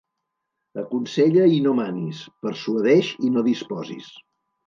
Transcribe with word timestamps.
Aconsella 0.83 1.43
i 1.57 1.59
no 1.65 1.73
manis, 1.81 2.23
persuadeix 2.47 3.13
i 3.27 3.31
no 3.35 3.43
disposis. 3.51 4.09